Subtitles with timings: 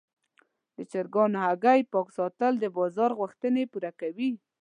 [0.75, 4.31] د چرګانو هګۍ پاک ساتل د بازار غوښتنې پوره کوي.